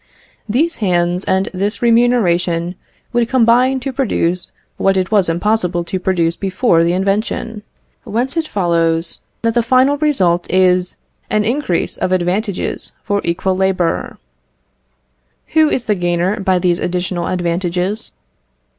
These 0.49 0.77
hands 0.77 1.23
and 1.25 1.47
this 1.53 1.83
remuneration 1.83 2.73
would 3.13 3.29
combine 3.29 3.79
to 3.81 3.93
produce 3.93 4.49
what 4.77 4.97
it 4.97 5.11
was 5.11 5.29
impossible 5.29 5.83
to 5.83 5.99
produce 5.99 6.35
before 6.35 6.83
the 6.83 6.93
invention; 6.93 7.61
whence 8.03 8.35
it 8.35 8.47
follows, 8.47 9.21
that 9.43 9.53
the 9.53 9.61
final 9.61 9.97
result 9.99 10.49
is 10.49 10.95
an 11.29 11.45
increase 11.45 11.97
of 11.97 12.11
advantages 12.11 12.93
for 13.03 13.21
equal 13.23 13.55
labour. 13.55 14.17
Who 15.49 15.69
is 15.69 15.85
the 15.85 15.93
gainer 15.93 16.39
by 16.39 16.57
these 16.57 16.79
additional 16.79 17.27
advantages? 17.27 18.11